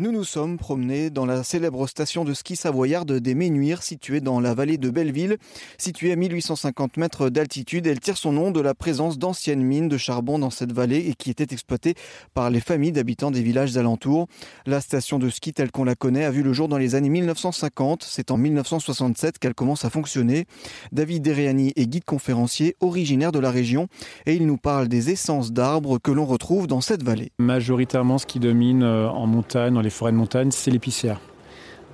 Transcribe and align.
Nous 0.00 0.12
nous 0.12 0.24
sommes 0.24 0.56
promenés 0.56 1.10
dans 1.10 1.26
la 1.26 1.42
célèbre 1.44 1.86
station 1.86 2.24
de 2.24 2.32
ski 2.32 2.56
savoyarde 2.56 3.12
des 3.12 3.34
Ménuires, 3.34 3.82
située 3.82 4.22
dans 4.22 4.40
la 4.40 4.54
vallée 4.54 4.78
de 4.78 4.88
Belleville. 4.88 5.36
Située 5.76 6.10
à 6.10 6.16
1850 6.16 6.96
mètres 6.96 7.28
d'altitude, 7.28 7.86
elle 7.86 8.00
tire 8.00 8.16
son 8.16 8.32
nom 8.32 8.50
de 8.50 8.62
la 8.62 8.74
présence 8.74 9.18
d'anciennes 9.18 9.62
mines 9.62 9.90
de 9.90 9.98
charbon 9.98 10.38
dans 10.38 10.48
cette 10.48 10.72
vallée 10.72 11.06
et 11.10 11.12
qui 11.12 11.28
étaient 11.28 11.52
exploitées 11.52 11.96
par 12.32 12.48
les 12.48 12.60
familles 12.60 12.92
d'habitants 12.92 13.30
des 13.30 13.42
villages 13.42 13.76
alentours. 13.76 14.26
La 14.64 14.80
station 14.80 15.18
de 15.18 15.28
ski 15.28 15.52
telle 15.52 15.70
qu'on 15.70 15.84
la 15.84 15.96
connaît 15.96 16.24
a 16.24 16.30
vu 16.30 16.42
le 16.42 16.54
jour 16.54 16.68
dans 16.68 16.78
les 16.78 16.94
années 16.94 17.10
1950. 17.10 18.02
C'est 18.02 18.30
en 18.30 18.38
1967 18.38 19.38
qu'elle 19.38 19.52
commence 19.52 19.84
à 19.84 19.90
fonctionner. 19.90 20.46
David 20.92 21.24
Deréani 21.24 21.74
est 21.76 21.86
guide 21.86 22.06
conférencier 22.06 22.74
originaire 22.80 23.32
de 23.32 23.38
la 23.38 23.50
région 23.50 23.86
et 24.24 24.34
il 24.34 24.46
nous 24.46 24.56
parle 24.56 24.88
des 24.88 25.10
essences 25.10 25.52
d'arbres 25.52 25.98
que 25.98 26.10
l'on 26.10 26.24
retrouve 26.24 26.66
dans 26.66 26.80
cette 26.80 27.02
vallée. 27.02 27.32
Majoritairement, 27.38 28.16
ce 28.16 28.24
qui 28.24 28.40
domine 28.40 28.82
euh, 28.82 29.06
en 29.06 29.26
montagne, 29.26 29.74
les 29.89 29.89
forêts 29.90 30.12
de 30.12 30.16
montagne, 30.16 30.50
c'est 30.50 30.70
l'épicéa. 30.70 31.18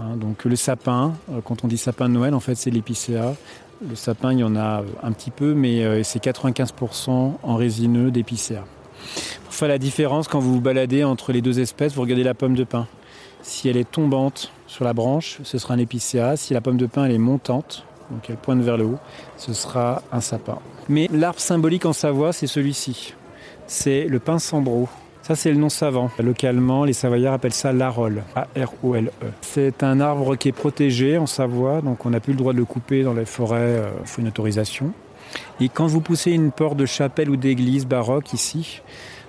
Hein, 0.00 0.16
donc 0.16 0.44
le 0.44 0.56
sapin, 0.56 1.14
euh, 1.30 1.40
quand 1.44 1.64
on 1.64 1.68
dit 1.68 1.78
sapin 1.78 2.08
de 2.08 2.14
Noël, 2.14 2.34
en 2.34 2.40
fait 2.40 2.54
c'est 2.54 2.70
l'épicéa. 2.70 3.34
Le 3.88 3.96
sapin, 3.96 4.32
il 4.32 4.38
y 4.38 4.44
en 4.44 4.54
a 4.54 4.82
un 5.02 5.12
petit 5.12 5.32
peu, 5.32 5.54
mais 5.54 5.84
euh, 5.84 6.02
c'est 6.04 6.22
95% 6.22 7.32
en 7.42 7.56
résineux 7.56 8.10
d'épicéa. 8.10 8.64
Pour 9.44 9.54
faire 9.54 9.68
la 9.68 9.78
différence, 9.78 10.28
quand 10.28 10.38
vous 10.38 10.54
vous 10.54 10.60
baladez 10.60 11.02
entre 11.02 11.32
les 11.32 11.42
deux 11.42 11.58
espèces, 11.58 11.94
vous 11.94 12.02
regardez 12.02 12.22
la 12.22 12.34
pomme 12.34 12.54
de 12.54 12.64
pin. 12.64 12.86
Si 13.42 13.68
elle 13.68 13.76
est 13.76 13.90
tombante 13.90 14.52
sur 14.68 14.84
la 14.84 14.92
branche, 14.92 15.40
ce 15.42 15.58
sera 15.58 15.74
un 15.74 15.78
épicéa. 15.78 16.36
Si 16.36 16.54
la 16.54 16.60
pomme 16.60 16.76
de 16.76 16.86
pin 16.86 17.06
est 17.06 17.18
montante, 17.18 17.84
donc 18.10 18.30
elle 18.30 18.36
pointe 18.36 18.60
vers 18.60 18.76
le 18.76 18.84
haut, 18.84 18.98
ce 19.36 19.52
sera 19.52 20.02
un 20.12 20.20
sapin. 20.20 20.58
Mais 20.88 21.08
l'arbre 21.12 21.40
symbolique 21.40 21.84
en 21.84 21.92
Savoie, 21.92 22.32
c'est 22.32 22.46
celui-ci. 22.46 23.14
C'est 23.66 24.04
le 24.04 24.20
pin 24.20 24.38
sambro. 24.38 24.88
Ça, 25.22 25.36
c'est 25.36 25.52
le 25.52 25.56
nom 25.56 25.68
savant. 25.68 26.10
Localement, 26.18 26.84
les 26.84 26.92
Savoyards 26.92 27.34
appellent 27.34 27.52
ça 27.52 27.72
l'arole, 27.72 28.24
A-R-O-L-E. 28.34 29.26
C'est 29.40 29.84
un 29.84 30.00
arbre 30.00 30.34
qui 30.34 30.48
est 30.48 30.52
protégé 30.52 31.16
en 31.16 31.26
Savoie, 31.26 31.80
donc 31.80 32.04
on 32.04 32.10
n'a 32.10 32.18
plus 32.18 32.32
le 32.32 32.38
droit 32.38 32.52
de 32.52 32.58
le 32.58 32.64
couper 32.64 33.04
dans 33.04 33.14
les 33.14 33.24
forêts, 33.24 33.76
il 33.76 33.84
euh, 33.84 34.04
faut 34.04 34.20
une 34.20 34.28
autorisation. 34.28 34.92
Et 35.60 35.68
quand 35.68 35.86
vous 35.86 36.00
poussez 36.00 36.32
une 36.32 36.50
porte 36.50 36.76
de 36.76 36.86
chapelle 36.86 37.30
ou 37.30 37.36
d'église 37.36 37.86
baroque 37.86 38.32
ici, 38.32 38.82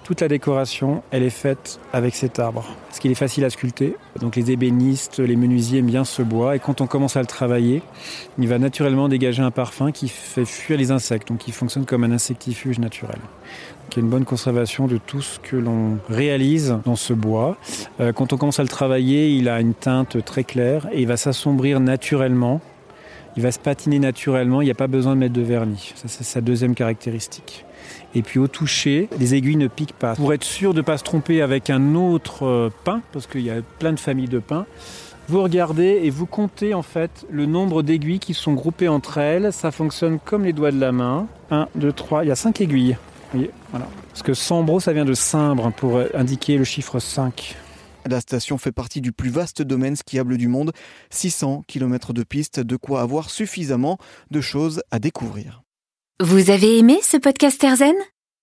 toute 0.04 0.22
la 0.22 0.28
décoration, 0.28 1.02
elle 1.12 1.24
est 1.24 1.30
faite 1.30 1.80
avec 1.94 2.16
cet 2.16 2.40
arbre, 2.40 2.66
parce 2.88 3.00
qu'il 3.00 3.12
est 3.12 3.16
facile 3.16 3.46
à 3.46 3.50
sculpter. 3.50 3.96
Donc 4.20 4.36
les 4.36 4.52
ébénistes, 4.52 5.20
les 5.20 5.36
menuisiers 5.36 5.80
aiment 5.80 5.88
bien 5.88 6.04
ce 6.04 6.22
bois, 6.22 6.56
et 6.56 6.60
quand 6.60 6.82
on 6.82 6.88
commence 6.88 7.16
à 7.16 7.22
le 7.22 7.26
travailler, 7.26 7.82
il 8.38 8.48
va 8.48 8.60
naturellement 8.60 9.08
dégager 9.08 9.42
un 9.42 9.52
parfum 9.52 9.92
qui 9.92 10.10
fait 10.10 10.46
fuir 10.46 10.78
les 10.78 10.92
insectes, 10.92 11.30
donc 11.30 11.48
il 11.48 11.54
fonctionne 11.54 11.86
comme 11.86 12.04
un 12.04 12.12
insectifuge 12.12 12.80
naturel. 12.80 13.20
Il 13.92 13.98
y 13.98 14.00
a 14.00 14.04
une 14.04 14.10
bonne 14.10 14.26
conservation 14.26 14.88
de 14.88 14.98
tout 14.98 15.22
ce 15.22 15.40
que 15.40 15.56
l'on 15.56 16.00
réalise 16.10 16.78
dans 16.86 16.96
ce 16.96 17.14
bois. 17.14 17.58
Euh, 18.00 18.12
quand 18.12 18.34
on 18.34 18.38
commence 18.38 18.60
à 18.60 18.64
le 18.64 18.70
travailler, 18.70 19.30
il 19.30 19.50
a 19.50 19.60
une 19.60 19.74
teinte 19.74 20.24
très 20.26 20.44
claire 20.44 20.88
et 20.92 21.02
il 21.02 21.08
va 21.08 21.18
s'assombrir 21.18 21.80
naturellement. 21.80 22.60
Il 23.36 23.44
va 23.44 23.52
se 23.52 23.60
patiner 23.60 24.00
naturellement, 24.00 24.62
il 24.62 24.66
n'y 24.66 24.72
a 24.72 24.76
pas 24.76 24.88
besoin 24.88 25.16
de 25.16 25.20
mettre 25.20 25.34
de 25.34 25.42
vernis. 25.42 25.94
Ça, 25.96 26.08
c'est 26.08 26.24
sa 26.24 26.42
deuxième 26.42 26.76
caractéristique. 26.76 27.66
Et 28.16 28.22
puis 28.22 28.40
au 28.40 28.48
toucher, 28.48 29.10
les 29.20 29.34
aiguilles 29.34 29.56
ne 29.56 29.68
piquent 29.68 29.94
pas. 29.94 30.16
Pour 30.16 30.34
être 30.34 30.44
sûr 30.44 30.74
de 30.74 30.80
ne 30.80 30.82
pas 30.84 30.98
se 30.98 31.04
tromper 31.04 31.42
avec 31.42 31.70
un 31.70 31.96
autre 31.96 32.46
euh, 32.46 32.70
pain, 32.84 33.02
parce 33.12 33.26
qu'il 33.26 33.42
y 33.42 33.50
a 33.50 33.62
plein 33.80 33.92
de 33.92 34.00
familles 34.00 34.28
de 34.28 34.40
pains, 34.40 34.66
vous 35.30 35.42
regardez 35.42 36.02
et 36.04 36.10
vous 36.10 36.26
comptez 36.26 36.74
en 36.74 36.82
fait 36.82 37.26
le 37.32 37.46
nombre 37.46 37.82
d'aiguilles 37.82 38.20
qui 38.20 38.34
sont 38.34 38.54
groupées 38.54 38.90
entre 38.90 39.18
elles. 39.18 39.52
Ça 39.54 39.72
fonctionne 39.72 40.20
comme 40.20 40.44
les 40.44 40.54
doigts 40.54 40.72
de 40.72 40.80
la 40.80 40.92
main. 40.92 41.28
1, 41.50 41.70
2, 41.76 41.92
3, 41.92 42.26
il 42.26 42.28
y 42.28 42.32
a 42.32 42.36
5 42.36 42.62
aiguilles. 42.62 42.98
Vous 43.34 43.46
voilà. 43.72 43.88
Parce 44.10 44.22
que 44.22 44.34
Sambro, 44.34 44.80
ça 44.80 44.94
vient 44.94 45.06
de 45.06 45.14
cimbre 45.14 45.72
pour 45.76 46.00
indiquer 46.14 46.58
le 46.58 46.66
chiffre 46.66 47.00
5. 47.00 47.56
La 48.06 48.20
station 48.20 48.58
fait 48.58 48.72
partie 48.72 49.02
du 49.02 49.12
plus 49.12 49.30
vaste 49.30 49.62
domaine 49.62 49.96
skiable 49.96 50.38
du 50.38 50.48
monde. 50.48 50.72
600 51.10 51.64
km 51.68 52.14
de 52.14 52.24
pistes, 52.24 52.60
de 52.60 52.76
quoi 52.76 53.02
avoir 53.02 53.30
suffisamment 53.30 53.98
de 54.32 54.42
choses 54.42 54.82
à 54.92 55.00
découvrir. 55.00 55.64
Vous 56.20 56.50
avez 56.50 56.78
aimé 56.78 57.00
ce 57.02 57.18
podcast 57.18 57.64
Erzen 57.64 57.96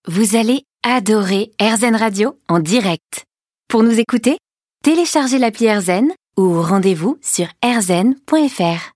Vous 0.09 0.37
allez 0.37 0.65
adorer 0.83 1.53
Erzen 1.59 1.95
Radio 1.95 2.37
en 2.49 2.59
direct. 2.59 3.25
Pour 3.69 3.83
nous 3.83 4.01
écouter, 4.01 4.39
téléchargez 4.83 5.39
l'appli 5.39 5.67
Erzen 5.67 6.11
ou 6.37 6.61
rendez-vous 6.63 7.19
sur 7.23 7.47
erzen.fr. 7.63 8.89